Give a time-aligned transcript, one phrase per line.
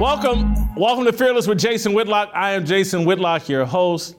[0.00, 2.32] Welcome, welcome to Fearless with Jason Whitlock.
[2.34, 4.16] I am Jason Whitlock, your host.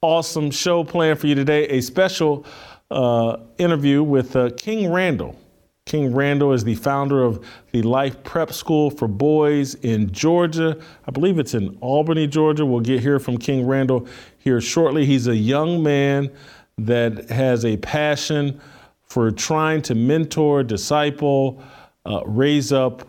[0.00, 1.66] Awesome show planned for you today.
[1.66, 2.46] A special
[2.88, 5.36] uh, interview with uh, King Randall.
[5.84, 10.80] King Randall is the founder of the Life Prep School for Boys in Georgia.
[11.06, 12.64] I believe it's in Albany, Georgia.
[12.64, 14.06] We'll get here from King Randall
[14.38, 15.04] here shortly.
[15.04, 16.30] He's a young man
[16.78, 18.60] that has a passion
[19.02, 21.60] for trying to mentor, disciple,
[22.04, 23.06] uh, raise up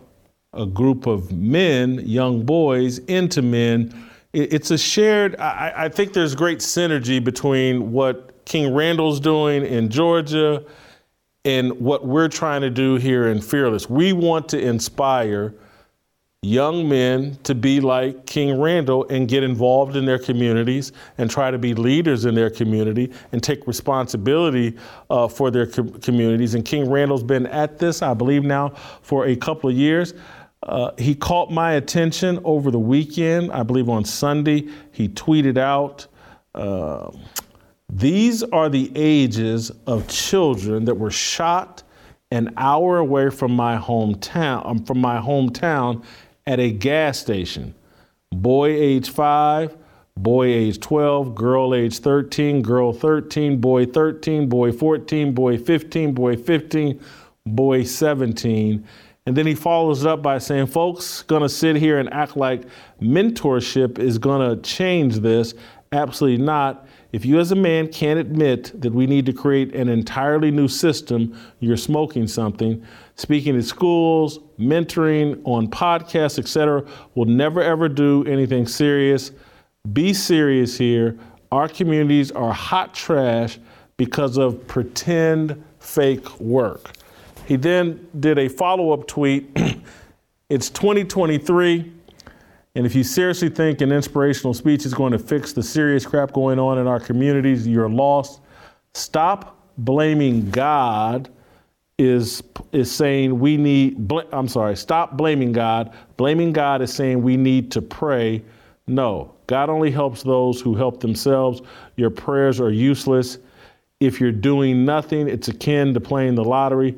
[0.58, 3.94] a group of men, young boys, into men.
[4.32, 9.88] It's a shared, I, I think there's great synergy between what King Randall's doing in
[9.88, 10.64] Georgia
[11.44, 13.88] and what we're trying to do here in Fearless.
[13.88, 15.54] We want to inspire
[16.42, 21.50] young men to be like King Randall and get involved in their communities and try
[21.50, 24.76] to be leaders in their community and take responsibility
[25.10, 26.54] uh, for their co- communities.
[26.54, 28.68] And King Randall's been at this, I believe, now
[29.02, 30.14] for a couple of years.
[30.62, 33.52] Uh, he caught my attention over the weekend.
[33.52, 36.06] I believe on Sunday, he tweeted out,
[36.54, 37.10] uh,
[37.88, 41.82] These are the ages of children that were shot
[42.30, 46.04] an hour away from my hometown, um, from my hometown
[46.46, 47.74] at a gas station.
[48.30, 49.76] Boy age five,
[50.16, 56.36] boy age 12, girl age 13, girl 13, boy 13, boy 14, boy 15, boy
[56.36, 57.00] 15,
[57.46, 58.86] boy 17
[59.28, 62.62] and then he follows up by saying, folks, gonna sit here and act like
[62.98, 65.52] mentorship is gonna change this.
[65.92, 66.88] Absolutely not.
[67.12, 70.66] If you as a man can't admit that we need to create an entirely new
[70.66, 72.82] system, you're smoking something.
[73.16, 76.82] Speaking at schools, mentoring, on podcasts, etc.,
[77.14, 79.30] will never ever do anything serious.
[79.92, 81.18] Be serious here.
[81.52, 83.58] Our communities are hot trash
[83.98, 86.92] because of pretend fake work.
[87.48, 89.48] He then did a follow up tweet.
[90.50, 91.90] it's 2023.
[92.74, 96.34] And if you seriously think an inspirational speech is going to fix the serious crap
[96.34, 98.42] going on in our communities, you're lost.
[98.92, 101.30] Stop blaming God
[101.96, 102.42] is
[102.72, 105.94] is saying we need bl- I'm sorry, stop blaming God.
[106.18, 108.42] Blaming God is saying we need to pray.
[108.86, 111.62] No, God only helps those who help themselves.
[111.96, 113.38] Your prayers are useless.
[114.00, 116.94] If you're doing nothing, it's akin to playing the lottery.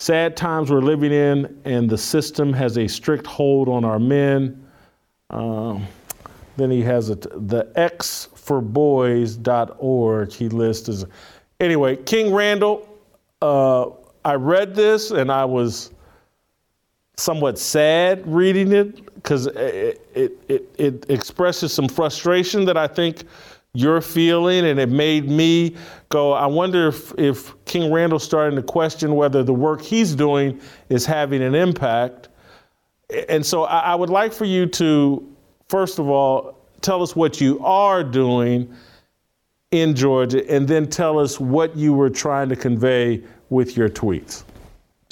[0.00, 4.66] Sad times we're living in, and the system has a strict hold on our men.
[5.28, 5.86] Um,
[6.56, 11.04] then he has a, the xforboys.org he lists as.
[11.60, 12.88] Anyway, King Randall,
[13.42, 13.90] uh,
[14.24, 15.90] I read this and I was
[17.18, 23.24] somewhat sad reading it because it, it, it, it expresses some frustration that I think
[23.72, 25.76] you're feeling, and it made me
[26.08, 30.60] go, I wonder if, if King Randall's starting to question whether the work he's doing
[30.88, 32.28] is having an impact.
[33.28, 35.36] And so I, I would like for you to,
[35.68, 38.74] first of all, tell us what you are doing
[39.70, 44.42] in Georgia, and then tell us what you were trying to convey with your tweets.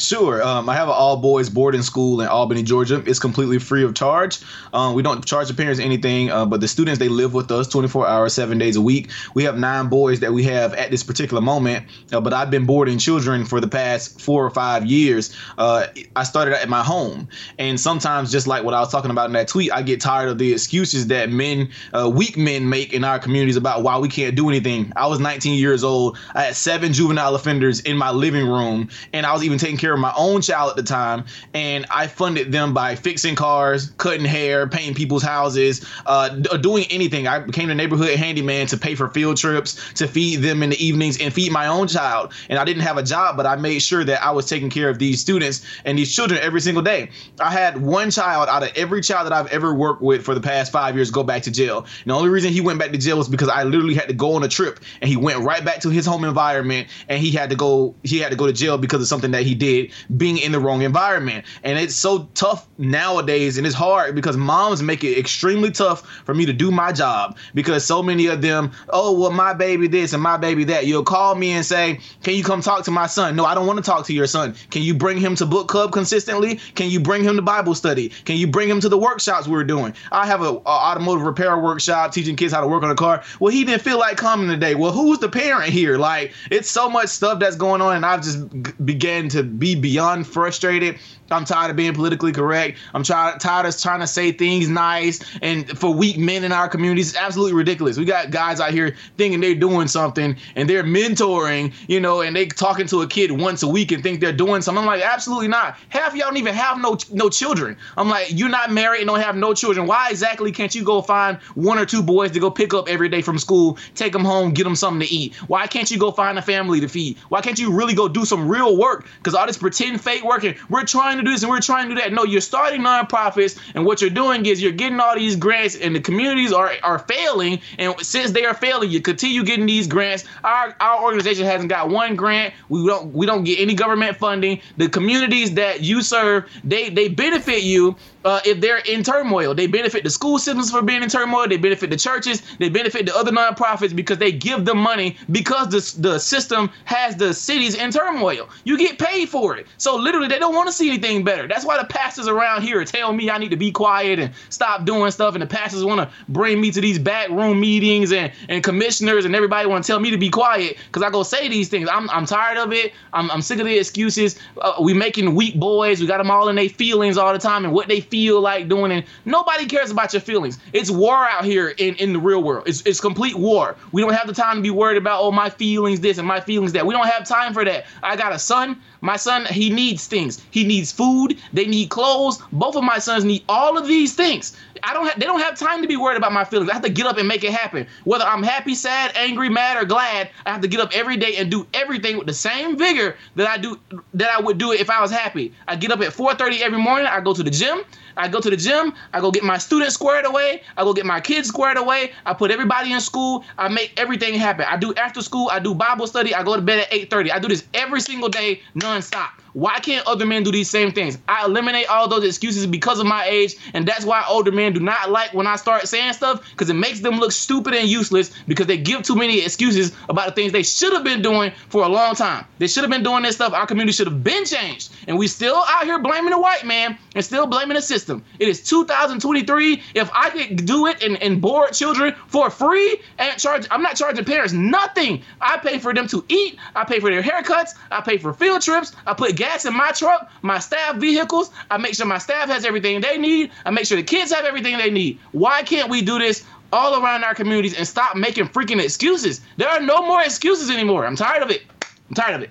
[0.01, 0.41] Sure.
[0.41, 3.03] Um, I have an all boys boarding school in Albany, Georgia.
[3.05, 4.39] It's completely free of charge.
[4.73, 7.67] Um, we don't charge the parents anything, uh, but the students they live with us
[7.67, 9.11] 24 hours, seven days a week.
[9.35, 11.87] We have nine boys that we have at this particular moment.
[12.13, 15.35] Uh, but I've been boarding children for the past four or five years.
[15.59, 17.27] Uh, I started at my home,
[17.59, 20.29] and sometimes just like what I was talking about in that tweet, I get tired
[20.29, 24.09] of the excuses that men, uh, weak men, make in our communities about why we
[24.09, 24.93] can't do anything.
[24.95, 26.17] I was 19 years old.
[26.37, 29.88] I had seven juvenile offenders in my living room, and I was even taking care
[29.89, 31.25] care of my own child at the time,
[31.55, 37.27] and I funded them by fixing cars, cutting hair, painting people's houses, uh, doing anything.
[37.27, 40.85] I became a neighborhood handyman to pay for field trips, to feed them in the
[40.85, 42.33] evenings, and feed my own child.
[42.51, 44.91] And I didn't have a job, but I made sure that I was taking care
[44.91, 47.11] of these students and these children every single day.
[47.41, 50.41] I had one child out of every child that I've ever worked with for the
[50.41, 51.87] past five years go back to jail.
[52.03, 54.15] And the only reason he went back to jail was because I literally had to
[54.15, 57.31] go on a trip, and he went right back to his home environment, and he
[57.31, 59.78] had to go he had to go to jail because of something that he did
[60.17, 61.45] being in the wrong environment.
[61.63, 66.35] And it's so tough nowadays and it's hard because moms make it extremely tough for
[66.35, 70.13] me to do my job because so many of them, oh, well, my baby this
[70.13, 70.87] and my baby that.
[70.87, 73.37] You'll call me and say, Can you come talk to my son?
[73.37, 74.55] No, I don't want to talk to your son.
[74.71, 76.57] Can you bring him to book club consistently?
[76.75, 78.09] Can you bring him to Bible study?
[78.09, 79.95] Can you bring him to the workshops we're doing?
[80.13, 83.23] I have a, a automotive repair workshop teaching kids how to work on a car.
[83.41, 84.75] Well, he didn't feel like coming today.
[84.75, 85.99] Well, who's the parent here?
[85.99, 90.27] Like, it's so much stuff that's going on, and I've just began to be beyond
[90.27, 90.99] frustrated
[91.31, 92.79] I'm tired of being politically correct.
[92.95, 96.69] I'm try- tired of trying to say things nice and for weak men in our
[96.69, 97.11] communities.
[97.11, 97.99] It's absolutely ridiculous.
[97.99, 102.35] We got guys out here thinking they're doing something and they're mentoring, you know, and
[102.35, 104.81] they talking to a kid once a week and think they're doing something.
[104.81, 105.77] I'm like, absolutely not.
[105.91, 107.77] Half y'all don't even have no no children.
[107.97, 109.87] I'm like, you're not married and don't have no children.
[109.87, 113.09] Why exactly can't you go find one or two boys to go pick up every
[113.09, 115.35] day from school, take them home, get them something to eat?
[115.49, 117.19] Why can't you go find a family to feed?
[117.29, 119.07] Why can't you really go do some real work?
[119.19, 121.95] Because all this pretend fake working, we're trying to do this and we're trying to
[121.95, 122.13] do that.
[122.13, 125.95] No, you're starting nonprofits, and what you're doing is you're getting all these grants, and
[125.95, 127.61] the communities are are failing.
[127.79, 130.25] And since they are failing, you continue getting these grants.
[130.45, 132.55] Our our organization hasn't got one grant.
[132.69, 134.61] We don't we don't get any government funding.
[134.77, 139.55] The communities that you serve, they they benefit you uh, if they're in turmoil.
[139.55, 141.49] They benefit the school systems for being in turmoil.
[141.49, 142.43] They benefit the churches.
[142.59, 147.17] They benefit the other nonprofits because they give them money because the, the system has
[147.17, 148.49] the cities in turmoil.
[148.65, 149.67] You get paid for it.
[149.79, 151.47] So literally, they don't want to see anything better.
[151.47, 154.85] That's why the pastors around here tell me I need to be quiet and stop
[154.85, 155.35] doing stuff.
[155.35, 159.25] And the pastors want to bring me to these back room meetings and, and commissioners
[159.25, 161.89] and everybody want to tell me to be quiet because I go say these things.
[161.91, 162.93] I'm, I'm tired of it.
[163.13, 164.39] I'm, I'm sick of the excuses.
[164.61, 166.01] Uh, we making weak boys.
[166.01, 168.69] We got them all in their feelings all the time and what they feel like
[168.69, 170.59] doing and nobody cares about your feelings.
[170.73, 172.69] It's war out here in, in the real world.
[172.69, 173.77] It's, it's complete war.
[173.93, 176.41] We don't have the time to be worried about oh my feelings this and my
[176.41, 176.87] feelings that.
[176.87, 177.87] We don't have time for that.
[178.03, 178.81] I got a son.
[179.01, 180.43] My son he needs things.
[180.51, 181.39] He needs food.
[181.53, 182.43] They need clothes.
[182.53, 184.57] Both of my sons need all of these things.
[184.83, 186.71] I don't have, they don't have time to be worried about my feelings.
[186.71, 187.87] I have to get up and make it happen.
[188.05, 191.37] Whether I'm happy, sad, angry, mad, or glad, I have to get up every day
[191.37, 193.79] and do everything with the same vigor that I do
[194.15, 195.53] that I would do it if I was happy.
[195.67, 197.07] I get up at 4:30 every morning.
[197.07, 197.83] I go to the gym.
[198.19, 198.93] I go to the gym.
[199.13, 200.63] I go get my students squared away.
[200.77, 202.13] I go get my kids squared away.
[202.27, 203.45] I put everybody in school.
[203.57, 204.67] I make everything happen.
[204.69, 205.49] I do after school.
[205.51, 206.35] I do Bible study.
[206.35, 207.31] I go to bed at 8:30.
[207.33, 209.31] I do this every single day, nonstop.
[209.53, 211.19] Why can't other men do these same things?
[211.29, 214.81] I eliminate all those excuses because of my age, and that's why older men do
[214.81, 218.31] not like when I start saying stuff because it makes them look stupid and useless
[218.47, 221.85] because they give too many excuses about the things they should have been doing for
[221.85, 222.45] a long time.
[222.59, 223.53] They should have been doing this stuff.
[223.53, 226.99] Our community should have been changed, and we still out here blaming the white man
[227.15, 228.25] and still blaming the system.
[228.39, 229.83] It is 2023.
[229.95, 233.97] If I could do it and, and board children for free and charge, I'm not
[233.97, 235.23] charging parents nothing.
[235.41, 236.59] I pay for them to eat.
[236.75, 237.75] I pay for their haircuts.
[237.91, 238.93] I pay for field trips.
[239.07, 241.51] I put gas gas in my truck, my staff vehicles.
[241.71, 243.51] I make sure my staff has everything they need.
[243.65, 245.19] I make sure the kids have everything they need.
[245.33, 249.41] Why can't we do this all around our communities and stop making freaking excuses?
[249.57, 251.07] There are no more excuses anymore.
[251.07, 251.63] I'm tired of it.
[252.09, 252.51] I'm tired of it.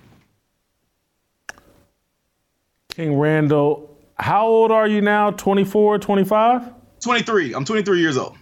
[2.89, 5.31] King Randall, how old are you now?
[5.31, 6.73] 24, 25?
[7.01, 7.53] 23.
[7.53, 8.35] I'm 23 years old.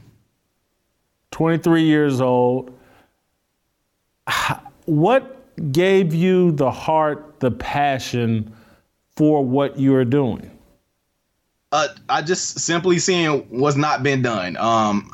[1.31, 2.71] 23 years old.
[4.86, 5.36] What
[5.71, 8.51] gave you the heart, the passion
[9.15, 10.50] for what you are doing?
[11.71, 14.58] Uh, I just simply seeing what's not been done.
[14.58, 15.12] Um,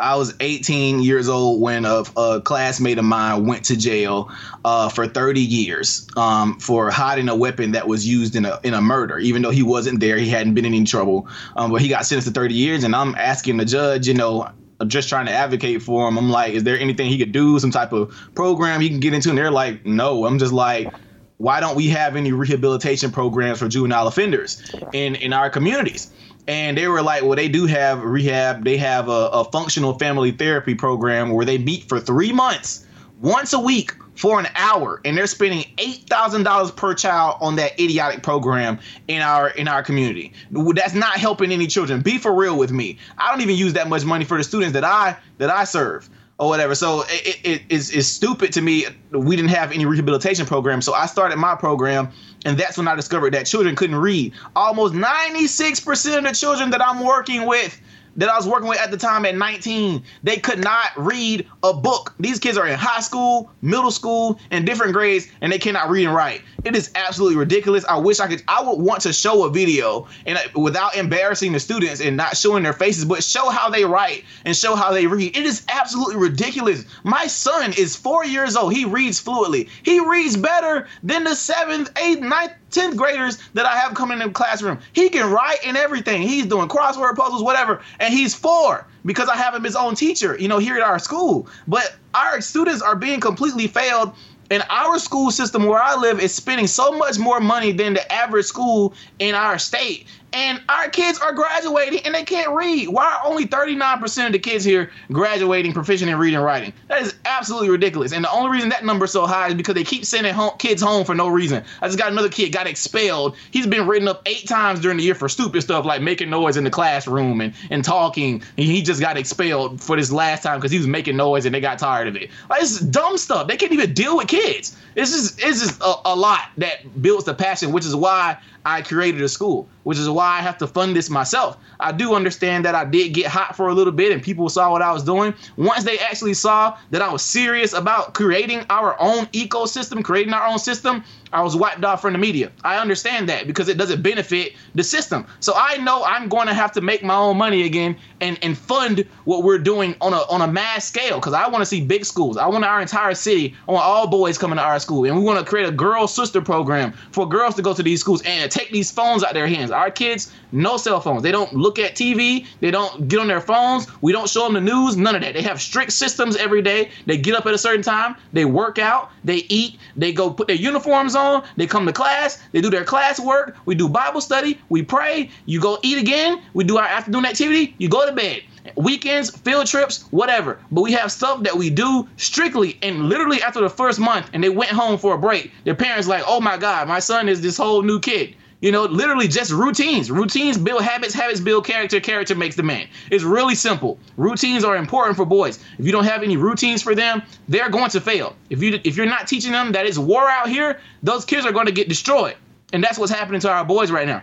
[0.00, 4.28] I was 18 years old when a, a classmate of mine went to jail
[4.64, 8.74] uh, for 30 years um, for hiding a weapon that was used in a in
[8.74, 9.18] a murder.
[9.20, 11.28] Even though he wasn't there, he hadn't been in any trouble.
[11.54, 14.50] Um, but he got sentenced to 30 years, and I'm asking the judge, you know,
[14.80, 16.16] I'm just trying to advocate for him.
[16.16, 19.14] I'm like, is there anything he could do, some type of program he can get
[19.14, 19.28] into?
[19.28, 20.24] And they're like, no.
[20.24, 20.92] I'm just like,
[21.38, 26.10] why don't we have any rehabilitation programs for juvenile offenders in in our communities?
[26.46, 28.64] And they were like, well, they do have rehab.
[28.64, 32.86] They have a, a functional family therapy program where they meet for three months,
[33.20, 38.24] once a week for an hour and they're spending $8,000 per child on that idiotic
[38.24, 40.32] program in our in our community.
[40.50, 42.00] That's not helping any children.
[42.00, 42.98] Be for real with me.
[43.16, 46.10] I don't even use that much money for the students that I that I serve
[46.38, 46.74] or whatever.
[46.74, 48.86] So it, it, it's, it's stupid to me.
[49.10, 50.80] We didn't have any rehabilitation program.
[50.80, 52.10] So I started my program,
[52.44, 54.32] and that's when I discovered that children couldn't read.
[54.54, 57.80] Almost 96% of the children that I'm working with
[58.18, 61.72] that I was working with at the time at 19, they could not read a
[61.72, 62.14] book.
[62.18, 66.04] These kids are in high school, middle school, and different grades, and they cannot read
[66.06, 66.42] and write.
[66.64, 67.84] It is absolutely ridiculous.
[67.84, 68.42] I wish I could.
[68.48, 72.36] I would want to show a video and uh, without embarrassing the students and not
[72.36, 75.36] showing their faces, but show how they write and show how they read.
[75.36, 76.84] It is absolutely ridiculous.
[77.04, 78.72] My son is four years old.
[78.74, 79.68] He reads fluently.
[79.84, 84.28] He reads better than the seventh, eighth, ninth 10th graders that I have coming in
[84.28, 84.78] the classroom.
[84.92, 86.22] He can write and everything.
[86.22, 90.36] He's doing crossword puzzles, whatever, and he's four because I have him his own teacher,
[90.38, 91.48] you know, here at our school.
[91.66, 94.12] But our students are being completely failed
[94.50, 98.12] and our school system where I live is spending so much more money than the
[98.12, 102.88] average school in our state and our kids are graduating and they can't read.
[102.88, 106.72] Why are only 39% of the kids here graduating proficient in reading and writing?
[106.88, 108.12] That is absolutely ridiculous.
[108.12, 110.52] And the only reason that number is so high is because they keep sending home,
[110.58, 111.64] kids home for no reason.
[111.80, 113.36] I just got another kid got expelled.
[113.50, 116.56] He's been written up eight times during the year for stupid stuff like making noise
[116.56, 118.42] in the classroom and, and talking.
[118.56, 121.54] And he just got expelled for this last time because he was making noise and
[121.54, 122.30] they got tired of it.
[122.50, 123.48] Like it's dumb stuff.
[123.48, 124.76] They can't even deal with kids.
[124.94, 128.82] It's just it's just a, a lot that builds the passion, which is why I
[128.82, 131.56] created a school, which is why I have to fund this myself.
[131.80, 134.70] I do understand that I did get hot for a little bit and people saw
[134.70, 135.32] what I was doing.
[135.56, 140.46] Once they actually saw that I was serious about creating our own ecosystem, creating our
[140.46, 141.02] own system,
[141.32, 142.50] I was wiped off from the media.
[142.64, 145.26] I understand that because it doesn't benefit the system.
[145.40, 148.56] So I know I'm going to have to make my own money again and, and
[148.56, 151.80] fund what we're doing on a on a mass scale because I want to see
[151.80, 152.36] big schools.
[152.36, 155.04] I want our entire city, I want all boys coming to our school.
[155.04, 158.00] And we want to create a girl sister program for girls to go to these
[158.00, 159.70] schools and take these phones out of their hands.
[159.70, 161.22] Our kids, no cell phones.
[161.22, 162.46] They don't look at TV.
[162.60, 163.86] They don't get on their phones.
[164.02, 164.96] We don't show them the news.
[164.96, 165.34] None of that.
[165.34, 166.90] They have strict systems every day.
[167.06, 168.16] They get up at a certain time.
[168.32, 169.10] They work out.
[169.24, 169.78] They eat.
[169.96, 171.17] They go put their uniforms on.
[171.56, 172.40] They come to class.
[172.52, 173.56] They do their class work.
[173.64, 174.58] We do Bible study.
[174.68, 175.30] We pray.
[175.46, 176.40] You go eat again.
[176.54, 177.74] We do our afternoon activity.
[177.78, 178.42] You go to bed
[178.76, 180.58] weekends, field trips, whatever.
[180.70, 184.42] But we have stuff that we do strictly and literally after the first month and
[184.42, 187.40] they went home for a break, their parents like, oh my God, my son is
[187.40, 188.34] this whole new kid.
[188.60, 190.10] You know, literally just routines.
[190.10, 192.88] Routines build habits, habits build character, character makes the man.
[193.10, 193.98] It's really simple.
[194.16, 195.60] Routines are important for boys.
[195.78, 198.34] If you don't have any routines for them, they're going to fail.
[198.50, 201.52] If you if you're not teaching them that it's war out here, those kids are
[201.52, 202.34] going to get destroyed.
[202.72, 204.22] And that's what's happening to our boys right now.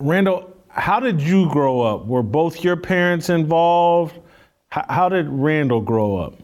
[0.00, 2.06] Randall, how did you grow up?
[2.06, 4.18] Were both your parents involved?
[4.70, 6.34] How, how did Randall grow up?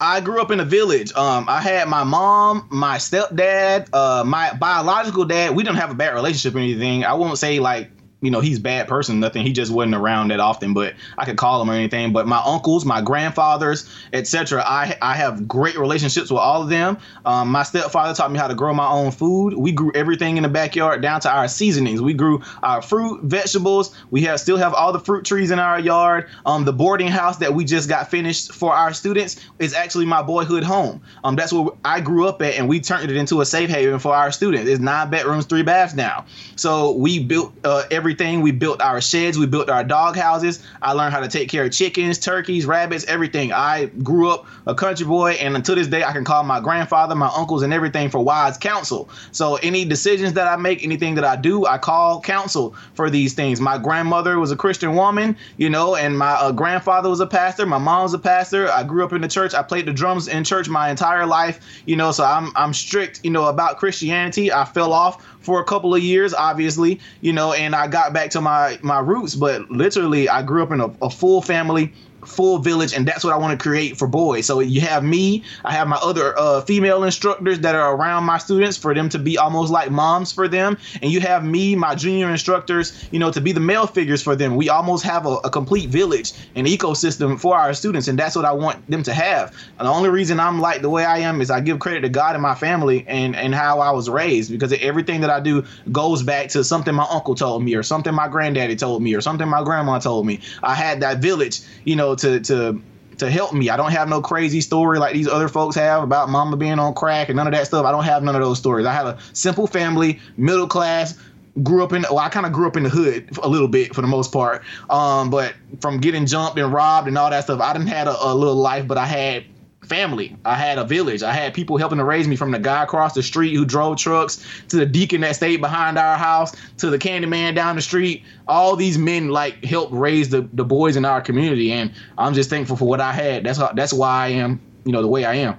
[0.00, 1.12] I grew up in a village.
[1.14, 5.54] Um, I had my mom, my stepdad, uh, my biological dad.
[5.54, 7.04] We didn't have a bad relationship or anything.
[7.04, 7.90] I won't say like
[8.20, 9.44] you know, he's bad person, nothing.
[9.46, 12.12] He just wasn't around that often, but I could call him or anything.
[12.12, 14.62] But my uncles, my grandfathers, etc.
[14.66, 16.98] I I have great relationships with all of them.
[17.24, 19.54] Um, my stepfather taught me how to grow my own food.
[19.54, 22.02] We grew everything in the backyard down to our seasonings.
[22.02, 23.96] We grew our fruit, vegetables.
[24.10, 26.28] We have still have all the fruit trees in our yard.
[26.44, 30.22] Um, the boarding house that we just got finished for our students is actually my
[30.22, 31.00] boyhood home.
[31.24, 33.98] Um, that's where I grew up at, and we turned it into a safe haven
[33.98, 34.68] for our students.
[34.68, 36.26] It's nine bedrooms, three baths now.
[36.56, 38.40] So we built uh, every everything.
[38.40, 40.66] We built our sheds, we built our dog houses.
[40.82, 43.52] I learned how to take care of chickens, turkeys, rabbits, everything.
[43.52, 47.14] I grew up a country boy, and until this day, I can call my grandfather,
[47.14, 49.08] my uncles, and everything for wise counsel.
[49.30, 53.34] So any decisions that I make, anything that I do, I call counsel for these
[53.34, 53.60] things.
[53.60, 57.64] My grandmother was a Christian woman, you know, and my uh, grandfather was a pastor.
[57.64, 58.68] My mom was a pastor.
[58.72, 59.54] I grew up in the church.
[59.54, 62.10] I played the drums in church my entire life, you know.
[62.10, 64.52] So I'm I'm strict, you know, about Christianity.
[64.52, 68.30] I fell off for a couple of years, obviously, you know, and I got back
[68.30, 69.34] to my my roots.
[69.34, 71.92] But literally, I grew up in a, a full family
[72.24, 74.46] full village and that's what i want to create for boys.
[74.46, 78.38] So you have me i have my other uh, female instructors that are around my
[78.38, 80.76] students for them to be almost like moms for them.
[81.02, 84.36] And you have me my junior instructors you know to be the male figures for
[84.36, 84.56] them.
[84.56, 88.44] We almost have a, a complete village and ecosystem for our students and that's what
[88.44, 89.54] i want them to have.
[89.78, 92.08] And the only reason i'm like the way i am is i give credit to
[92.08, 95.64] god and my family and and how i was raised because everything that i do
[95.92, 99.20] goes back to something my uncle told me or something my granddaddy told me or
[99.20, 100.40] something my grandma told me.
[100.62, 102.82] I had that village you know to to
[103.18, 103.70] to help me.
[103.70, 106.94] I don't have no crazy story like these other folks have about mama being on
[106.94, 107.84] crack and none of that stuff.
[107.84, 108.86] I don't have none of those stories.
[108.86, 111.18] I have a simple family, middle class,
[111.62, 113.94] grew up in well, I kind of grew up in the hood a little bit
[113.94, 114.62] for the most part.
[114.88, 118.16] Um, but from getting jumped and robbed and all that stuff, I didn't had a,
[118.24, 119.44] a little life, but I had
[119.90, 120.36] family.
[120.44, 121.22] I had a village.
[121.22, 123.98] I had people helping to raise me from the guy across the street who drove
[123.98, 127.82] trucks to the deacon that stayed behind our house to the candy man down the
[127.82, 128.22] street.
[128.46, 131.72] All these men like helped raise the, the boys in our community.
[131.72, 133.44] And I'm just thankful for what I had.
[133.44, 135.56] That's how, that's why I am, you know, the way I am.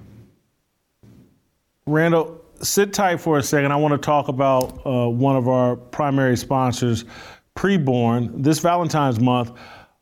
[1.86, 3.74] Randall, sit tight for a second.
[3.74, 7.04] I want to talk about uh, one of our primary sponsors,
[7.58, 8.44] Preborn.
[8.44, 9.52] This Valentine's month,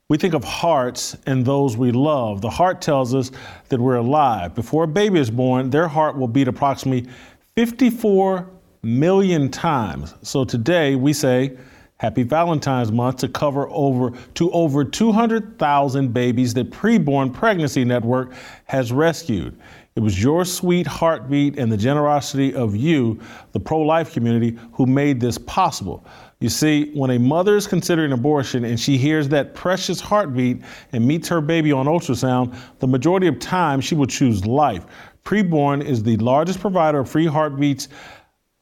[0.10, 2.42] we think of hearts and those we love.
[2.42, 3.32] The heart tells us
[3.70, 4.56] that we're alive.
[4.56, 7.10] Before a baby is born, their heart will beat approximately
[7.56, 8.50] 54
[8.82, 10.16] million times.
[10.24, 11.56] So today we say
[11.98, 18.34] Happy Valentine's Month to cover over to over 200,000 babies that Preborn Pregnancy Network
[18.66, 19.60] has rescued.
[19.96, 23.20] It was your sweet heartbeat and the generosity of you,
[23.51, 26.06] the pro life community, who made this possible.
[26.41, 30.62] You see, when a mother is considering abortion and she hears that precious heartbeat
[30.93, 34.86] and meets her baby on ultrasound, the majority of time she will choose life.
[35.25, 37.89] Preborn is the largest provider of free heartbeats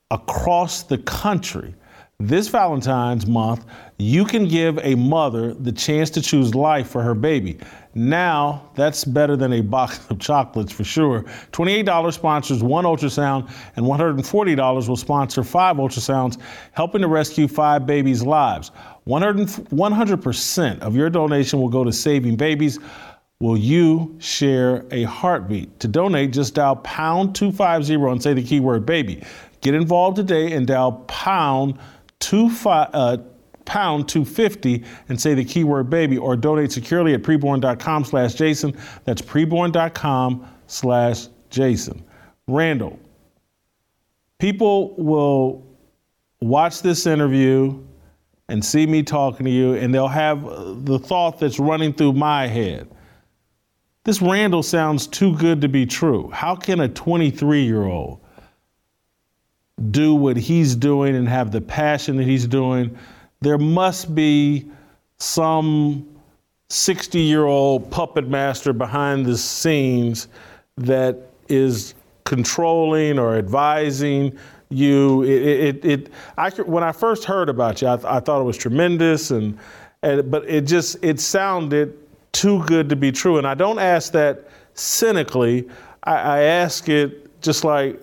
[0.09, 1.75] across the country.
[2.19, 3.63] This Valentine's month,
[3.99, 7.59] you can give a mother the chance to choose life for her baby.
[7.93, 11.25] Now, that's better than a box of chocolates for sure.
[11.51, 18.23] $28 sponsors one ultrasound, and $140 will sponsor five ultrasounds, helping to rescue five babies'
[18.23, 18.71] lives.
[19.07, 22.79] 100% of your donation will go to saving babies.
[23.39, 25.79] Will you share a heartbeat?
[25.81, 29.21] To donate, just dial pound 250 and say the keyword baby.
[29.61, 31.77] Get involved today and dial pound
[32.19, 33.17] two five, uh,
[33.67, 38.75] pound 250 and say the keyword baby or donate securely at preborn.com slash Jason.
[39.03, 42.03] That's preborn.com slash Jason.
[42.47, 42.97] Randall,
[44.39, 45.67] people will
[46.41, 47.83] watch this interview
[48.49, 50.43] and see me talking to you and they'll have
[50.85, 52.89] the thought that's running through my head.
[54.05, 56.29] This Randall sounds too good to be true.
[56.31, 58.21] How can a 23 year old
[59.91, 62.97] do what he's doing and have the passion that he's doing,
[63.41, 64.69] there must be
[65.19, 66.07] some
[66.69, 70.27] 60 year old puppet master behind the scenes
[70.77, 71.17] that
[71.47, 71.93] is
[72.25, 74.37] controlling or advising
[74.69, 75.23] you.
[75.23, 78.57] It, it, it I, when I first heard about you, I, I thought it was
[78.57, 79.57] tremendous, and,
[80.03, 81.97] and but it just it sounded
[82.33, 83.37] too good to be true.
[83.37, 85.67] And I don't ask that cynically.
[86.03, 88.01] I, I ask it just like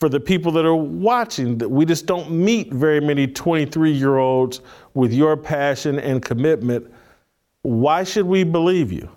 [0.00, 4.18] for the people that are watching that we just don't meet very many 23 year
[4.18, 4.60] olds
[4.94, 6.90] with your passion and commitment.
[7.62, 9.08] Why should we believe you?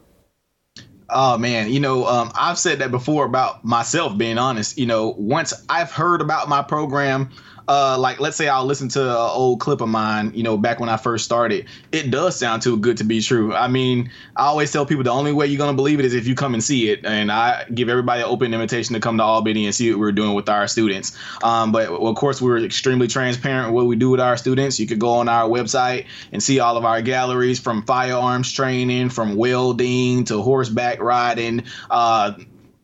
[1.10, 4.18] Oh man, you know, um, I've said that before about myself.
[4.18, 7.30] Being honest, you know, once I've heard about my program,
[7.72, 10.82] uh, like let's say I'll listen to an old clip of mine, you know, back
[10.82, 11.68] when I first started.
[11.94, 13.56] It does sound too good to be true.
[13.56, 16.28] I mean, I always tell people the only way you're gonna believe it is if
[16.28, 17.06] you come and see it.
[17.06, 20.12] And I give everybody an open invitation to come to Albany and see what we're
[20.12, 21.18] doing with our students.
[21.44, 24.78] Um, but of course, we're extremely transparent what we do with our students.
[24.78, 29.12] You could go on our website and see all of our galleries from firearms training,
[29.12, 31.64] from welding to horseback riding.
[31.90, 32.34] Uh,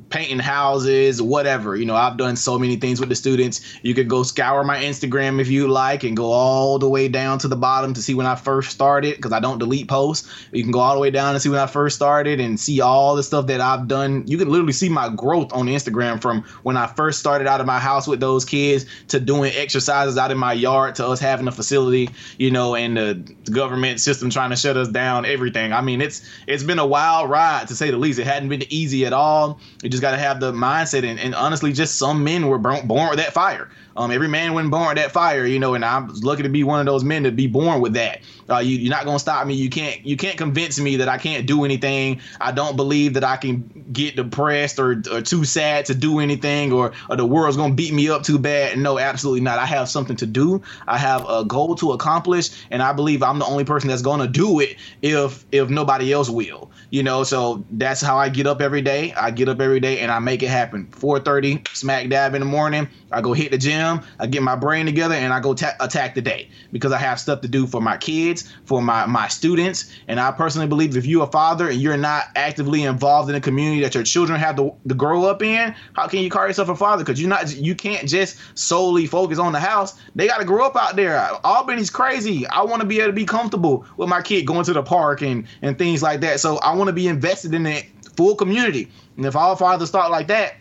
[0.09, 1.75] painting houses, whatever.
[1.75, 3.61] You know, I've done so many things with the students.
[3.81, 7.39] You could go scour my Instagram if you like and go all the way down
[7.39, 10.29] to the bottom to see when I first started because I don't delete posts.
[10.51, 12.81] You can go all the way down and see when I first started and see
[12.81, 14.23] all the stuff that I've done.
[14.27, 17.67] You can literally see my growth on Instagram from when I first started out of
[17.67, 21.47] my house with those kids to doing exercises out in my yard to us having
[21.47, 25.73] a facility, you know, and the, government system trying to shut us down, everything.
[25.73, 28.19] I mean, it's it's been a wild ride to say the least.
[28.19, 29.59] It hadn't been easy at all.
[29.83, 31.03] It just just got to have the mindset.
[31.03, 33.69] And, and, honestly, just some men were born with that fire.
[33.97, 36.79] Um, every man wasn't born that fire, you know, and I'm lucky to be one
[36.79, 38.21] of those men to be born with that.
[38.49, 39.55] Uh, you, you're not gonna stop me.
[39.55, 42.21] You can't you can't convince me that I can't do anything.
[42.39, 46.71] I don't believe that I can get depressed or, or too sad to do anything,
[46.71, 48.77] or, or the world's gonna beat me up too bad.
[48.77, 49.59] No, absolutely not.
[49.59, 50.61] I have something to do.
[50.87, 54.27] I have a goal to accomplish, and I believe I'm the only person that's gonna
[54.27, 58.61] do it if if nobody else will you know so that's how i get up
[58.61, 62.33] every day i get up every day and i make it happen 4.30 smack dab
[62.33, 63.86] in the morning i go hit the gym
[64.19, 66.49] i get my brain together and i go ta- attack the day.
[66.71, 69.91] Because i have stuff to do for my kids for my my students.
[70.07, 73.41] And i personally believe if you're a father and you're not actively involved in the
[73.41, 76.69] community that your children have to, to grow up in how can you call yourself
[76.69, 77.03] a father?
[77.03, 79.99] Because you're not you can't just solely focus on the house.
[80.15, 81.17] They got to grow up out there.
[81.43, 82.45] Albany's crazy.
[82.47, 85.21] I want to be able to be comfortable with my kid going to the park
[85.21, 86.39] and and things like that.
[86.39, 87.83] So i want to be invested in the
[88.15, 88.89] full community.
[89.15, 90.55] And if all fathers thought like that,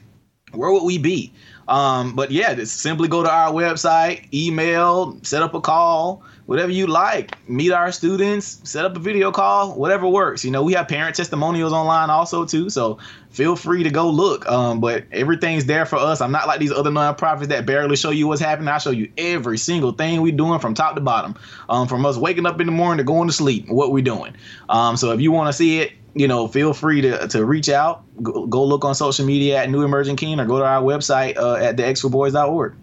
[0.53, 1.33] where would we be?
[1.69, 6.71] Um, but yeah, just simply go to our website, email, set up a call, whatever
[6.71, 7.37] you like.
[7.49, 10.45] Meet our students, set up a video call, whatever works.
[10.45, 12.99] You know, we have parent testimonials online also too, so
[13.31, 14.47] feel free to go look.
[14.49, 16.21] Um, but everything's there for us.
[16.21, 18.69] I'm not like these other nonprofits that barely show you what's happening.
[18.69, 21.35] I show you every single thing we're doing from top to bottom.
[21.69, 24.35] Um, from us waking up in the morning to going to sleep, what we're doing.
[24.69, 27.69] Um, so if you want to see it, you know, feel free to, to reach
[27.69, 28.03] out.
[28.23, 31.37] Go, go look on social media at New Emerging King or go to our website
[31.37, 32.75] uh, at theexforboys.org.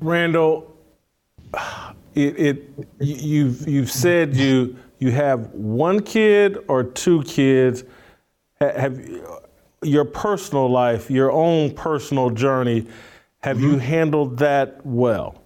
[0.00, 0.76] Randall,
[2.14, 7.84] it, it you've you've said you you have one kid or two kids.
[8.60, 9.00] Have
[9.82, 12.86] your personal life, your own personal journey,
[13.40, 13.72] have mm-hmm.
[13.72, 15.42] you handled that well?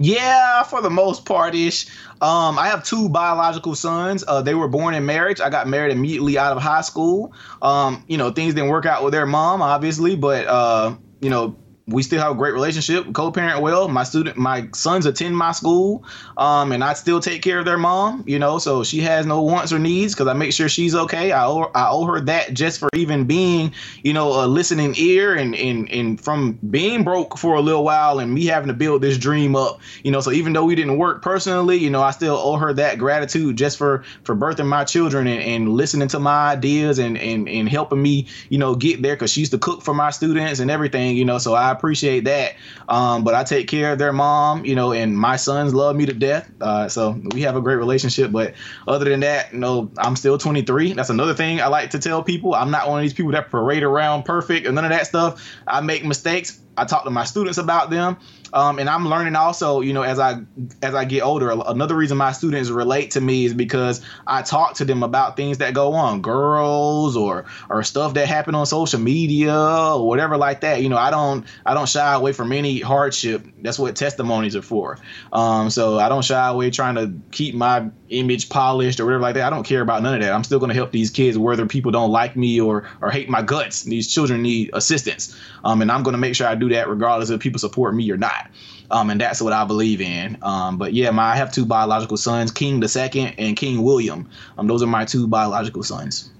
[0.00, 1.86] Yeah, for the most part ish.
[2.20, 4.22] Um, I have two biological sons.
[4.26, 5.40] Uh, they were born in marriage.
[5.40, 7.32] I got married immediately out of high school.
[7.62, 11.56] Um, you know, things didn't work out with their mom, obviously, but uh, you know,
[11.88, 13.88] we still have a great relationship, co-parent well.
[13.88, 16.04] My student, my sons attend my school,
[16.36, 18.24] um, and I still take care of their mom.
[18.26, 21.32] You know, so she has no wants or needs because I make sure she's okay.
[21.32, 23.72] I owe, I owe her that just for even being,
[24.02, 28.18] you know, a listening ear and and and from being broke for a little while
[28.18, 29.80] and me having to build this dream up.
[30.04, 32.74] You know, so even though we didn't work personally, you know, I still owe her
[32.74, 37.16] that gratitude just for for birthing my children and, and listening to my ideas and
[37.16, 40.10] and and helping me, you know, get there because she used to cook for my
[40.10, 41.16] students and everything.
[41.16, 42.54] You know, so I appreciate that.
[42.88, 46.06] Um, but I take care of their mom, you know, and my sons love me
[46.06, 46.50] to death.
[46.60, 48.32] Uh, so we have a great relationship.
[48.32, 48.54] But
[48.86, 50.92] other than that, you know, I'm still 23.
[50.94, 52.54] That's another thing I like to tell people.
[52.54, 55.44] I'm not one of these people that parade around perfect and none of that stuff.
[55.66, 56.60] I make mistakes.
[56.78, 58.16] I talk to my students about them.
[58.52, 60.40] Um, and I'm learning also, you know, as I
[60.82, 61.50] as I get older.
[61.50, 65.58] Another reason my students relate to me is because I talk to them about things
[65.58, 70.62] that go on, girls or or stuff that happen on social media or whatever like
[70.62, 70.82] that.
[70.82, 73.44] You know, I don't I don't shy away from any hardship.
[73.60, 74.98] That's what testimonies are for.
[75.32, 79.34] Um, so I don't shy away trying to keep my image polished or whatever like
[79.34, 79.46] that.
[79.46, 80.32] I don't care about none of that.
[80.32, 83.28] I'm still going to help these kids whether people don't like me or or hate
[83.28, 83.82] my guts.
[83.82, 87.30] These children need assistance, um, and I'm going to make sure I do that regardless
[87.30, 88.50] if people support me or not.
[88.90, 90.38] Um, and that's what I believe in.
[90.42, 94.28] Um, but yeah, my I have two biological sons, King the second and King William.
[94.56, 96.30] Um, those are my two biological sons.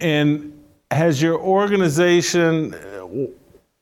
[0.00, 0.52] And
[0.90, 2.74] has your organization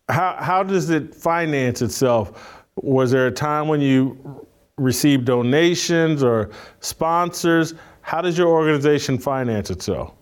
[0.08, 2.64] how how does it finance itself?
[2.76, 7.74] Was there a time when you received donations or sponsors?
[8.00, 10.14] How does your organization finance itself?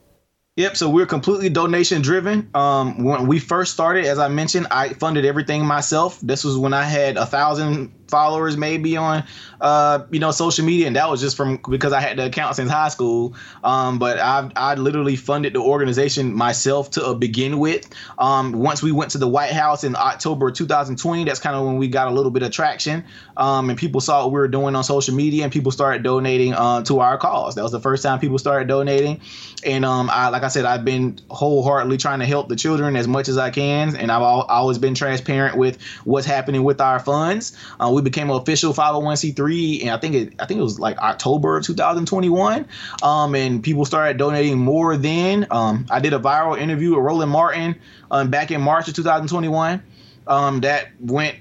[0.60, 0.76] Yep.
[0.76, 2.50] So we're completely donation driven.
[2.54, 6.20] Um, when we first started, as I mentioned, I funded everything myself.
[6.20, 9.24] This was when I had a thousand followers maybe on
[9.60, 12.56] uh, you know social media and that was just from because I had the account
[12.56, 13.34] since high school.
[13.62, 17.88] Um, but I I literally funded the organization myself to uh, begin with.
[18.18, 21.76] Um, once we went to the White House in October 2020 that's kind of when
[21.76, 23.04] we got a little bit of traction.
[23.36, 26.52] Um, and people saw what we were doing on social media and people started donating
[26.54, 27.54] uh, to our cause.
[27.54, 29.20] That was the first time people started donating.
[29.64, 33.06] And um, I like I said I've been wholeheartedly trying to help the children as
[33.06, 37.56] much as I can and I've always been transparent with what's happening with our funds.
[37.78, 40.98] Uh, we became an official 501c3 and I think it I think it was like
[40.98, 42.66] October of 2021
[43.02, 45.46] um, and people started donating more then.
[45.50, 47.76] Um, I did a viral interview with Roland Martin
[48.10, 49.82] um, back in March of 2021
[50.26, 51.36] um, that went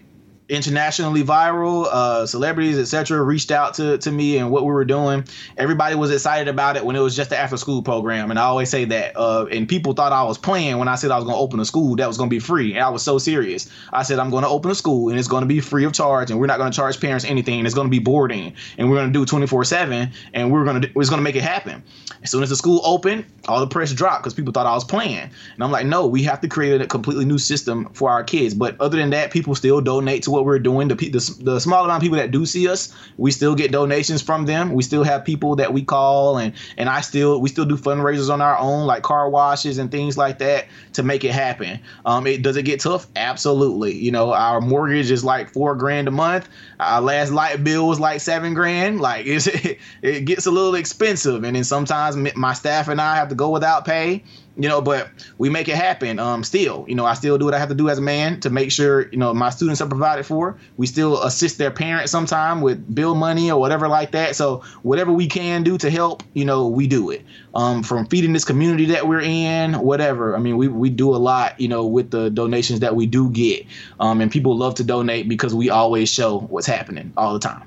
[0.50, 1.86] internationally viral.
[1.86, 5.24] Uh, celebrities, etc., reached out to, to me and what we were doing.
[5.58, 8.44] Everybody was excited about it when it was just the after school program, and I
[8.44, 9.16] always say that.
[9.16, 11.60] Uh, and people thought I was playing when I said I was going to open
[11.60, 13.70] a school that was going to be free, and I was so serious.
[13.94, 15.94] I said I'm going to open a school and it's going to be free of
[15.94, 17.60] charge, and we're not going to charge parents anything.
[17.60, 20.66] And it's going to be boarding, and we're going to do 24 seven, and we're
[20.66, 21.84] going to we're going to make it happen.
[22.22, 24.84] As soon as the school opened, all the press dropped because people thought I was
[24.84, 28.24] playing, and I'm like, no, we have to create a completely new system for our
[28.24, 28.54] kids.
[28.54, 30.88] But other than that, people still donate to what we're doing.
[30.88, 34.22] The, the, the small amount of people that do see us, we still get donations
[34.22, 34.74] from them.
[34.74, 38.32] We still have people that we call, and and I still we still do fundraisers
[38.32, 41.80] on our own, like car washes and things like that, to make it happen.
[42.06, 43.08] Um, it does it get tough?
[43.16, 43.94] Absolutely.
[43.96, 46.48] You know, our mortgage is like four grand a month.
[46.80, 49.02] Our last light bill was like seven grand.
[49.02, 49.48] Like it's,
[50.02, 53.50] it gets a little expensive, and then sometimes my staff and I have to go
[53.50, 54.24] without pay
[54.60, 56.20] you know, but we make it happen.
[56.20, 58.42] Um, still, you know, I still do what I have to do as a man
[58.42, 60.58] to make sure, you know, my students are provided for.
[60.76, 64.36] We still assist their parents sometime with bill money or whatever like that.
[64.36, 67.26] So whatever we can do to help, you know, we do it.
[67.56, 70.36] Um, from feeding this community that we're in, whatever.
[70.36, 73.30] I mean, we, we do a lot, you know, with the donations that we do
[73.30, 73.66] get.
[74.02, 77.64] Um, and people love to donate because we always show what's happening all the time.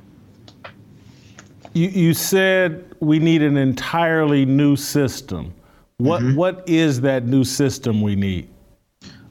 [1.72, 5.54] You, you said we need an entirely new system.
[5.98, 6.36] What mm-hmm.
[6.36, 8.51] what is that new system we need?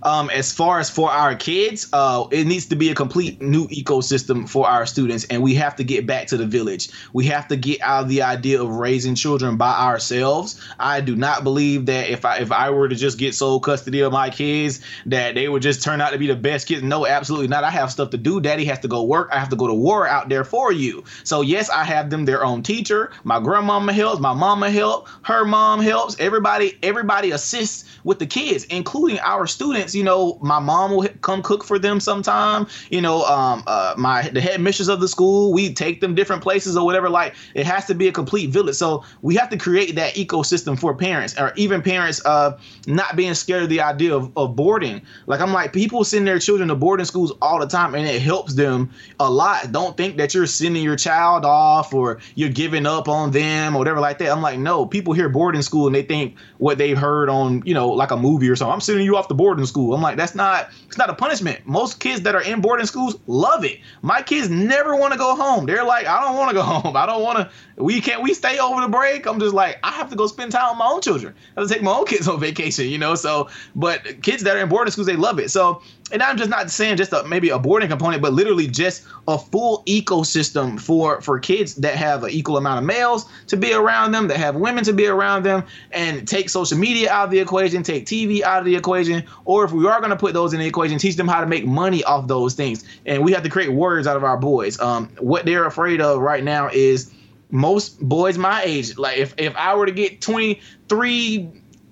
[0.04, 3.68] Um, as far as for our kids, uh, it needs to be a complete new
[3.68, 6.90] ecosystem for our students, and we have to get back to the village.
[7.14, 10.60] We have to get out of the idea of raising children by ourselves.
[10.80, 14.02] I do not believe that if I if I were to just get sole custody
[14.02, 16.84] of my kids, that they would just turn out to be the best kids.
[16.84, 17.64] No, absolutely not.
[17.64, 18.42] I have stuff to do.
[18.42, 19.30] Daddy has to go work.
[19.32, 21.04] I have to go to war out there for you.
[21.24, 23.12] So yes, I have them their own teacher.
[23.24, 24.20] My grandmama helps.
[24.20, 25.12] My mama helps.
[25.24, 26.20] Her mom helps.
[26.20, 31.08] Everybody everybody assists with the kids, including our students parents, you know, my mom will
[31.22, 32.68] come cook for them sometime.
[32.90, 36.78] You know, um, uh, my the headmistress of the school, we take them different places
[36.78, 37.10] or whatever.
[37.10, 38.76] Like it has to be a complete village.
[38.76, 43.34] So we have to create that ecosystem for parents, or even parents uh, not being
[43.34, 45.02] scared of the idea of, of boarding.
[45.28, 48.22] Like I'm like, people send their children to boarding schools all the time, and it
[48.22, 49.72] helps them a lot.
[49.72, 53.80] Don't think that you're sending your child off or you're giving up on them or
[53.80, 54.32] whatever like that.
[54.32, 57.74] I'm like, no, people hear boarding school and they think what they've heard on, you
[57.74, 58.72] know, like a movie or something.
[58.72, 59.96] I'm sending you off to boarding school.
[59.96, 61.66] I'm like, that's not it's not a punishment.
[61.66, 63.80] Most kids that are in boarding schools love it.
[64.04, 65.66] My kids never want to go home.
[65.66, 66.96] They're like, I don't want to go home.
[66.96, 67.84] I don't want to.
[67.84, 68.22] We can't.
[68.22, 69.26] We stay over the break.
[69.26, 71.34] I'm just like, I have to go spend time with my own children.
[71.58, 72.88] I have to take my own kids on vacation.
[72.90, 73.16] You know.
[73.16, 75.50] So, but kids that are in boarding schools, they love it.
[75.50, 79.06] So and I'm just not saying just a, maybe a boarding component, but literally just
[79.28, 83.74] a full ecosystem for for kids that have an equal amount of males to be
[83.74, 87.32] around them, that have women to be around them, and take social media out of
[87.32, 90.34] the equation, take TV out of the equation, or if we are going to put
[90.34, 92.84] those in the equation, teach them how to make money off those things.
[93.06, 94.80] And we have to create warriors out of our boys.
[94.80, 97.12] Um, what they're afraid of right now is
[97.52, 98.98] most boys my age.
[98.98, 101.50] Like if if I were to get 23,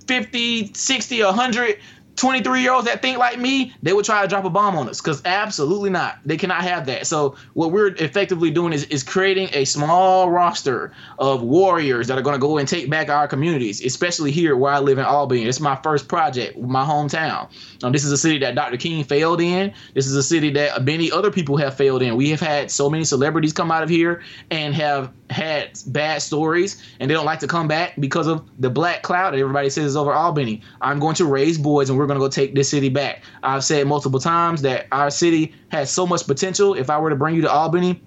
[0.07, 1.79] 50, 60, 100
[2.19, 4.89] 23 year olds that think like me, they would try to drop a bomb on
[4.89, 6.19] us because absolutely not.
[6.25, 7.07] They cannot have that.
[7.07, 12.21] So, what we're effectively doing is, is creating a small roster of warriors that are
[12.21, 15.45] going to go and take back our communities, especially here where I live in Albany.
[15.45, 17.49] It's my first project, my hometown.
[17.83, 18.77] Um, this is a city that Dr.
[18.77, 19.73] King failed in.
[19.93, 22.17] This is a city that many other people have failed in.
[22.17, 26.83] We have had so many celebrities come out of here and have had bad stories,
[26.99, 29.85] and they don't like to come back because of the black cloud that everybody says
[29.85, 30.61] is over Albany.
[30.81, 33.23] I'm going to raise boys, and we're going to go take this city back.
[33.43, 36.73] I've said multiple times that our city has so much potential.
[36.73, 38.01] If I were to bring you to Albany,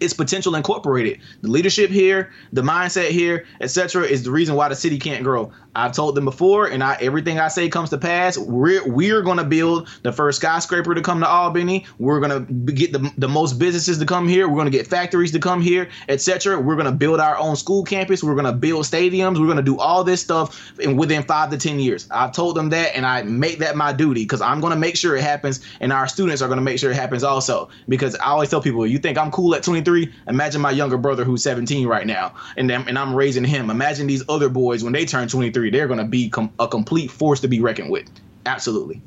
[0.00, 1.20] its potential incorporated.
[1.42, 5.50] The leadership here, the mindset here, etc., is the reason why the city can't grow.
[5.76, 8.38] I've told them before, and I, everything I say comes to pass.
[8.38, 11.84] We're we're going to build the first skyscraper to come to Albany.
[11.98, 14.48] We're going to get the, the most businesses to come here.
[14.48, 16.58] We're going to get factories to come here, etc.
[16.58, 18.24] We're going to build our own school campus.
[18.24, 19.38] We're going to build stadiums.
[19.38, 22.08] We're going to do all this stuff in within five to ten years.
[22.10, 24.96] I've told them that, and I make that my duty because I'm going to make
[24.96, 27.68] sure it happens, and our students are going to make sure it happens also.
[27.86, 30.10] Because I always tell people, you think I'm cool at 23?
[30.26, 33.68] Imagine my younger brother who's 17 right now, and and I'm raising him.
[33.68, 37.10] Imagine these other boys when they turn 23 they're going to be com- a complete
[37.10, 38.08] force to be reckoned with.
[38.44, 39.00] Absolutely.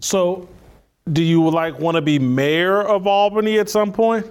[0.00, 0.48] So,
[1.12, 4.26] do you like want to be mayor of Albany at some point?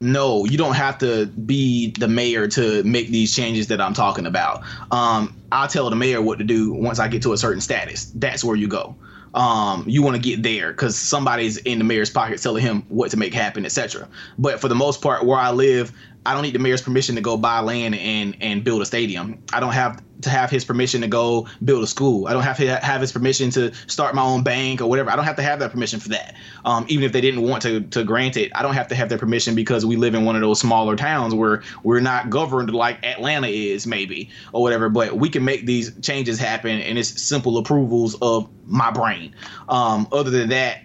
[0.00, 4.26] No, you don't have to be the mayor to make these changes that I'm talking
[4.26, 4.62] about.
[4.90, 8.06] Um, I'll tell the mayor what to do once I get to a certain status.
[8.16, 8.96] That's where you go.
[9.34, 13.12] Um, you want to get there because somebody's in the mayor's pocket telling him what
[13.12, 14.08] to make happen, etc.
[14.38, 15.92] But for the most part, where I live,
[16.24, 19.42] I don't need the mayor's permission to go buy land and and build a stadium.
[19.52, 22.28] I don't have to have his permission to go build a school.
[22.28, 25.10] I don't have to have his permission to start my own bank or whatever.
[25.10, 26.36] I don't have to have that permission for that.
[26.64, 29.08] Um, even if they didn't want to to grant it, I don't have to have
[29.08, 32.72] their permission because we live in one of those smaller towns where we're not governed
[32.72, 34.88] like Atlanta is maybe or whatever.
[34.88, 39.34] But we can make these changes happen, and it's simple approvals of my brain.
[39.68, 40.82] Um, other than that,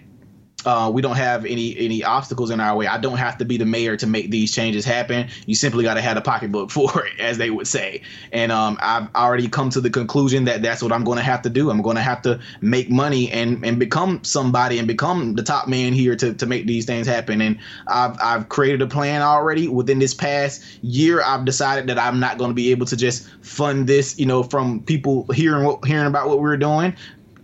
[0.64, 2.86] uh, we don't have any any obstacles in our way.
[2.86, 5.28] I don't have to be the mayor to make these changes happen.
[5.46, 8.02] You simply got to have a pocketbook for it, as they would say.
[8.32, 11.42] And um, I've already come to the conclusion that that's what I'm going to have
[11.42, 11.70] to do.
[11.70, 15.68] I'm going to have to make money and and become somebody and become the top
[15.68, 17.40] man here to to make these things happen.
[17.40, 19.68] And I've I've created a plan already.
[19.68, 23.28] Within this past year, I've decided that I'm not going to be able to just
[23.42, 26.96] fund this, you know, from people hearing what hearing about what we're doing.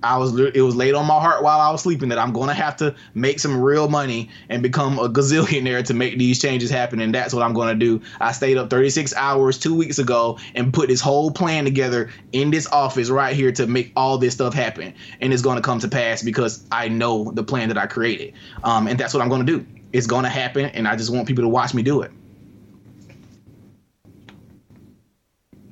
[0.04, 2.48] I was it was laid on my heart while I was sleeping that I'm going
[2.48, 6.70] to have to make some real money and become a gazillionaire to make these changes
[6.70, 8.04] happen and that's what I'm going to do.
[8.20, 12.50] I stayed up 36 hours 2 weeks ago and put this whole plan together in
[12.50, 15.78] this office right here to make all this stuff happen and it's going to come
[15.80, 18.34] to pass because I know the plan that I created.
[18.62, 19.66] Um, and that's what I'm going to do.
[19.92, 22.10] It's going to happen and I just want people to watch me do it.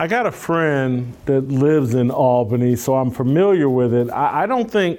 [0.02, 4.10] I got a friend that lives in Albany, so I'm familiar with it.
[4.10, 4.98] I, I don't think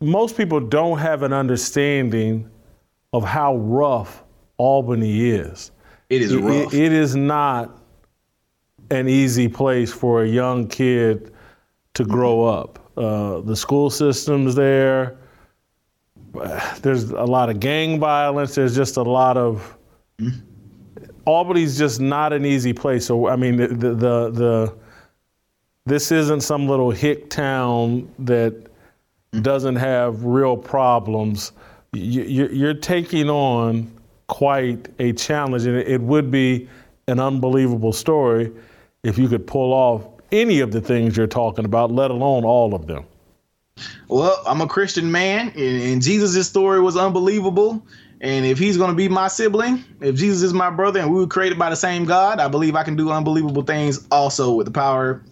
[0.00, 2.48] most people don't have an understanding
[3.12, 4.22] of how rough
[4.56, 5.72] Albany is.
[6.10, 6.72] It is rough.
[6.72, 7.76] it, it is not
[8.92, 11.32] an easy place for a young kid
[11.94, 12.78] to grow up.
[12.96, 15.18] Uh, the school system's there.
[16.82, 18.54] There's a lot of gang violence.
[18.54, 19.76] There's just a lot of.
[20.20, 20.49] Mm-hmm
[21.26, 23.06] Albany's just not an easy place.
[23.06, 24.74] So I mean, the, the the, the
[25.86, 29.42] this isn't some little hick town that mm-hmm.
[29.42, 31.52] doesn't have real problems.
[31.92, 33.90] You, you're taking on
[34.28, 36.68] quite a challenge, and it would be
[37.08, 38.52] an unbelievable story
[39.02, 42.74] if you could pull off any of the things you're talking about, let alone all
[42.74, 43.04] of them?
[44.08, 47.82] Well, I'm a Christian man, and, and Jesus' story was unbelievable.
[48.20, 51.20] And if he's going to be my sibling, if Jesus is my brother and we
[51.20, 54.66] were created by the same God, I believe I can do unbelievable things also with
[54.66, 55.22] the power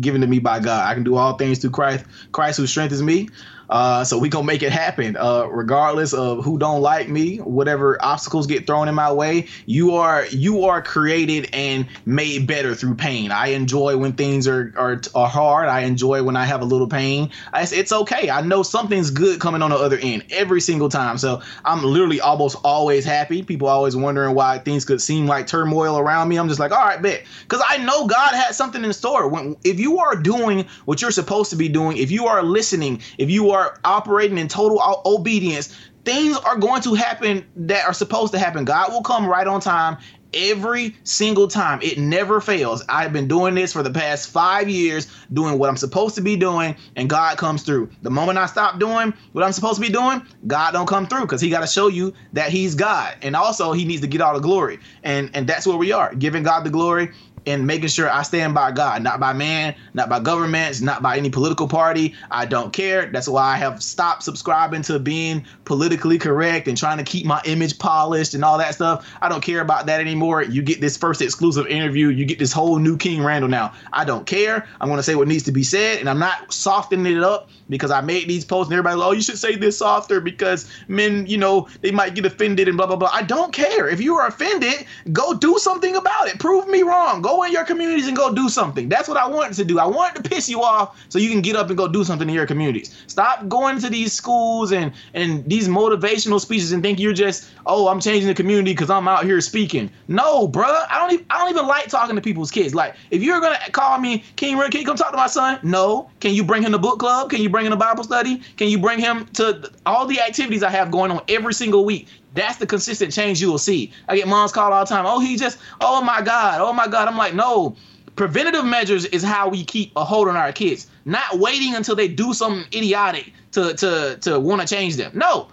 [0.00, 0.88] given to me by God.
[0.88, 3.28] I can do all things through Christ, Christ who strengthens me.
[3.68, 8.02] Uh, so we gonna make it happen, uh, regardless of who don't like me, whatever
[8.04, 9.46] obstacles get thrown in my way.
[9.66, 13.32] You are you are created and made better through pain.
[13.32, 15.68] I enjoy when things are are, are hard.
[15.68, 17.30] I enjoy when I have a little pain.
[17.52, 18.30] I, it's okay.
[18.30, 21.18] I know something's good coming on the other end every single time.
[21.18, 23.42] So I'm literally almost always happy.
[23.42, 26.36] People always wondering why things could seem like turmoil around me.
[26.36, 29.28] I'm just like, all right, bet, because I know God has something in store.
[29.28, 33.02] When if you are doing what you're supposed to be doing, if you are listening,
[33.18, 37.92] if you are are operating in total obedience, things are going to happen that are
[37.92, 38.64] supposed to happen.
[38.64, 39.98] God will come right on time
[40.34, 41.80] every single time.
[41.82, 42.84] It never fails.
[42.88, 46.36] I've been doing this for the past five years, doing what I'm supposed to be
[46.36, 47.90] doing, and God comes through.
[48.02, 51.22] The moment I stop doing what I'm supposed to be doing, God don't come through
[51.22, 54.20] because He got to show you that He's God, and also He needs to get
[54.20, 54.78] all the glory.
[55.02, 57.10] And and that's where we are, giving God the glory
[57.46, 61.16] and making sure I stand by God, not by man, not by governments, not by
[61.16, 62.14] any political party.
[62.30, 63.06] I don't care.
[63.06, 67.40] That's why I have stopped subscribing to being politically correct and trying to keep my
[67.44, 69.08] image polished and all that stuff.
[69.22, 70.42] I don't care about that anymore.
[70.42, 73.72] You get this first exclusive interview, you get this whole new King Randall now.
[73.92, 74.66] I don't care.
[74.80, 77.48] I'm going to say what needs to be said, and I'm not softening it up
[77.68, 80.70] because I made these posts and everybody, like, oh, you should say this softer because
[80.88, 83.10] men, you know, they might get offended and blah, blah, blah.
[83.12, 83.88] I don't care.
[83.88, 86.38] If you are offended, go do something about it.
[86.38, 87.22] Prove me wrong.
[87.22, 88.88] Go in your communities and go do something.
[88.88, 89.78] That's what I wanted to do.
[89.78, 92.28] I wanted to piss you off so you can get up and go do something
[92.28, 92.96] in your communities.
[93.06, 97.88] Stop going to these schools and, and these motivational speeches and think you're just, oh,
[97.88, 99.90] I'm changing the community because I'm out here speaking.
[100.08, 100.86] No, bruh.
[100.90, 102.74] I don't even I don't even like talking to people's kids.
[102.74, 105.58] Like, if you're gonna call me King Rick, can you come talk to my son?
[105.62, 106.10] No.
[106.20, 107.30] Can you bring him to book club?
[107.30, 108.42] Can you bring in a Bible study?
[108.58, 112.06] Can you bring him to all the activities I have going on every single week?
[112.34, 113.92] That's the consistent change you will see.
[114.10, 115.06] I get moms call all the time.
[115.06, 117.08] Oh, he just, oh my God, oh my God.
[117.08, 117.74] I'm like, no.
[118.14, 122.08] Preventative measures is how we keep a hold on our kids, not waiting until they
[122.08, 125.12] do something idiotic to to to want to change them.
[125.14, 125.48] No,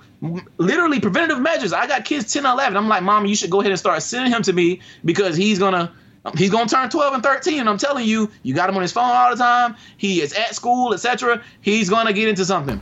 [0.58, 1.74] literally preventative measures.
[1.74, 2.78] I got kids 10 11.
[2.78, 5.60] I'm like, mom, you should go ahead and start sending him to me because he's
[5.60, 5.92] gonna
[6.38, 8.94] He's gonna turn 12 and 13, and I'm telling you, you got him on his
[8.94, 9.76] phone all the time.
[9.98, 11.44] He is at school, etc.
[11.62, 12.80] He's gonna get into something.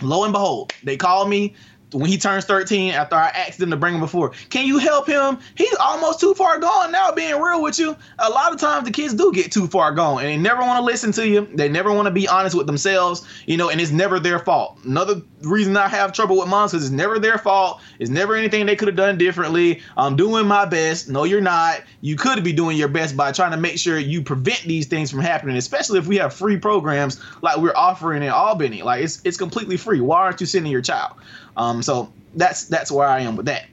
[0.00, 1.54] Lo and behold, they called me
[1.92, 4.30] when he turns 13 after I asked them to bring him before.
[4.48, 5.38] Can you help him?
[5.54, 7.96] He's almost too far gone now, being real with you.
[8.18, 10.78] A lot of times the kids do get too far gone and they never want
[10.78, 11.48] to listen to you.
[11.54, 14.78] They never want to be honest with themselves, you know, and it's never their fault.
[14.84, 17.80] Another reason I have trouble with moms is it's never their fault.
[17.98, 19.82] It's never anything they could have done differently.
[19.96, 21.08] I'm doing my best.
[21.08, 21.82] No, you're not.
[22.00, 25.10] You could be doing your best by trying to make sure you prevent these things
[25.10, 28.82] from happening, especially if we have free programs like we're offering in Albany.
[28.82, 30.00] Like it's it's completely free.
[30.00, 31.14] Why aren't you sending your child?
[31.56, 33.66] Um, so that's that's where I am with that.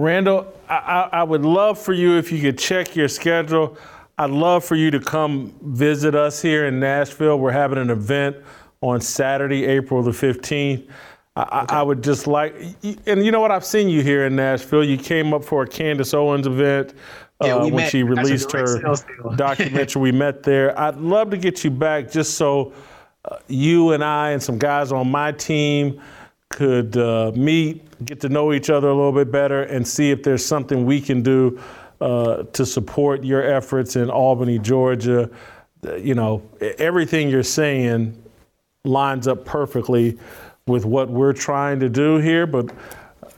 [0.00, 3.76] Randall, I, I, would love for you if you could check your schedule.
[4.16, 7.38] I'd love for you to come visit us here in Nashville.
[7.38, 8.36] We're having an event
[8.80, 10.88] on Saturday, April the 15th.
[11.36, 11.76] I, okay.
[11.76, 12.54] I, would just like,
[13.06, 13.50] and you know what?
[13.50, 14.84] I've seen you here in Nashville.
[14.84, 16.94] You came up for a Candace Owens event
[17.42, 17.90] yeah, uh, when met.
[17.90, 18.80] she released her
[19.36, 20.00] documentary.
[20.00, 20.78] we met there.
[20.78, 22.72] I'd love to get you back just so
[23.48, 26.00] you and I and some guys on my team
[26.50, 30.22] could uh, meet, get to know each other a little bit better, and see if
[30.22, 31.60] there's something we can do
[32.00, 35.30] uh, to support your efforts in Albany, Georgia.
[35.86, 36.42] Uh, you know,
[36.78, 38.20] everything you're saying
[38.84, 40.18] lines up perfectly
[40.66, 42.70] with what we're trying to do here, but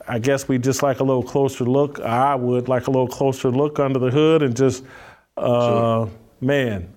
[0.07, 1.99] I guess we just like a little closer look.
[1.99, 4.83] I would like a little closer look under the hood and just,
[5.37, 6.09] uh, sure.
[6.41, 6.93] man,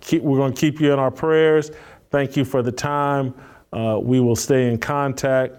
[0.00, 1.70] keep, we're going to keep you in our prayers.
[2.14, 3.34] Thank you for the time.
[3.72, 5.52] Uh, we will stay in contact.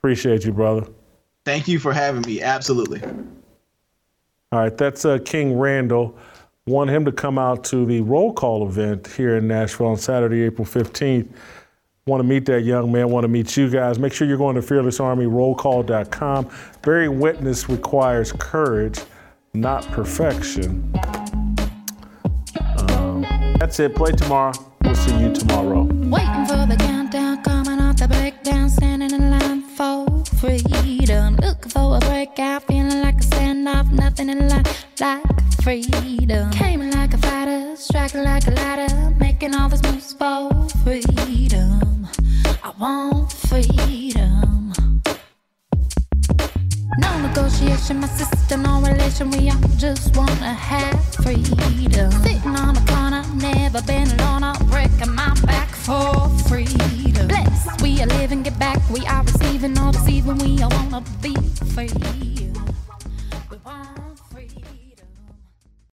[0.00, 0.86] Appreciate you, brother.
[1.46, 2.42] Thank you for having me.
[2.42, 3.00] Absolutely.
[4.52, 6.14] All right, that's uh, King Randall.
[6.66, 10.42] Want him to come out to the roll call event here in Nashville on Saturday,
[10.42, 11.26] April 15th.
[12.04, 13.98] Want to meet that young man, want to meet you guys.
[13.98, 16.50] Make sure you're going to fearlessarmyrollcall.com.
[16.82, 19.00] Very witness requires courage,
[19.54, 20.92] not perfection.
[22.90, 23.24] Um,
[23.58, 23.96] that's it.
[23.96, 24.52] Play tomorrow.
[24.94, 25.82] We'll see you tomorrow.
[25.82, 30.06] Waiting for the countdown, coming off the breakdown, standing in line for
[30.38, 31.34] freedom.
[31.36, 35.24] Looking for a breakout, feeling like a standoff, nothing in life like
[35.64, 36.48] freedom.
[36.52, 40.50] Came like a fighter, striking like a ladder, making all moves for
[40.84, 42.06] freedom.
[42.62, 44.43] I want freedom.
[46.98, 49.30] No negotiation my sister, no relation.
[49.30, 52.10] We all just wanna have freedom.
[52.22, 54.44] Sitting on a corner, never been alone.
[54.44, 57.28] I'm breaking my back for freedom.
[57.28, 58.78] Blessed, we are living, get back.
[58.90, 60.38] We are receiving, all deceiving.
[60.38, 61.34] We all wanna be
[61.74, 62.43] free.